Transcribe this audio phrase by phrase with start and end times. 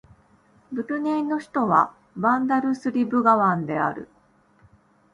[0.71, 4.07] ブルネイの首都はバンダルスリブガワンである